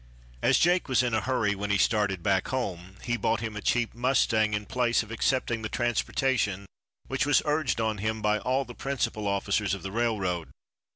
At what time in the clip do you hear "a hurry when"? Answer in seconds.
1.13-1.69